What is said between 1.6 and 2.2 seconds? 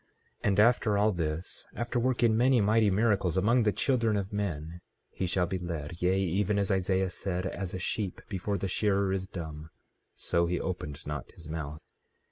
after